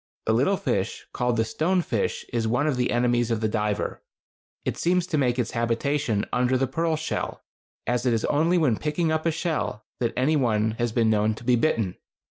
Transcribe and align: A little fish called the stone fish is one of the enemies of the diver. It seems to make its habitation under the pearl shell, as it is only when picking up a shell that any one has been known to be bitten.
A 0.25 0.33
little 0.33 0.57
fish 0.57 1.05
called 1.13 1.37
the 1.37 1.45
stone 1.45 1.83
fish 1.83 2.25
is 2.33 2.47
one 2.47 2.65
of 2.65 2.75
the 2.75 2.89
enemies 2.89 3.29
of 3.29 3.39
the 3.39 3.47
diver. 3.47 4.01
It 4.65 4.75
seems 4.75 5.05
to 5.05 5.17
make 5.19 5.37
its 5.37 5.51
habitation 5.51 6.25
under 6.33 6.57
the 6.57 6.65
pearl 6.65 6.95
shell, 6.95 7.43
as 7.85 8.03
it 8.07 8.11
is 8.11 8.25
only 8.25 8.57
when 8.57 8.77
picking 8.77 9.11
up 9.11 9.27
a 9.27 9.31
shell 9.31 9.85
that 9.99 10.13
any 10.17 10.35
one 10.35 10.71
has 10.79 10.91
been 10.91 11.11
known 11.11 11.35
to 11.35 11.43
be 11.43 11.55
bitten. 11.55 11.97